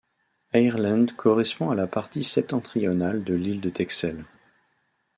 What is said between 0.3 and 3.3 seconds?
Eierland correspond à la partie septentrionale